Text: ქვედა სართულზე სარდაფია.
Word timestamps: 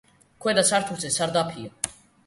ქვედა 0.45 0.63
სართულზე 0.71 1.15
სარდაფია. 1.19 1.75